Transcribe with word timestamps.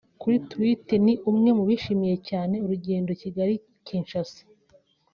kuri 0.21 0.35
Twitter 0.49 0.99
ni 1.05 1.13
umwe 1.29 1.49
mu 1.57 1.63
bishimiye 1.69 2.15
cyane 2.29 2.55
urugendo 2.65 3.09
Kigali-Kinshasa 3.21 4.41